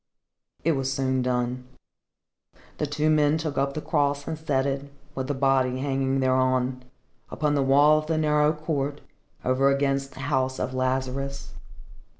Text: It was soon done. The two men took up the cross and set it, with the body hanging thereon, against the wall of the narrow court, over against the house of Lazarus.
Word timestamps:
It 0.63 0.71
was 0.71 0.91
soon 0.91 1.21
done. 1.21 1.67
The 2.79 2.87
two 2.87 3.07
men 3.11 3.37
took 3.37 3.55
up 3.59 3.75
the 3.75 3.81
cross 3.81 4.27
and 4.27 4.35
set 4.35 4.65
it, 4.65 4.91
with 5.13 5.27
the 5.27 5.35
body 5.35 5.77
hanging 5.77 6.21
thereon, 6.21 6.83
against 7.29 7.53
the 7.55 7.61
wall 7.61 7.99
of 7.99 8.07
the 8.07 8.17
narrow 8.17 8.51
court, 8.51 9.01
over 9.45 9.69
against 9.69 10.13
the 10.15 10.21
house 10.21 10.57
of 10.59 10.73
Lazarus. 10.73 11.53